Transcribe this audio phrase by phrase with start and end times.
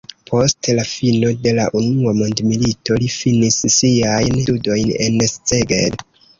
[0.29, 6.05] Post la fino de la unua mondmilito li finis siajn studojn en Szeged.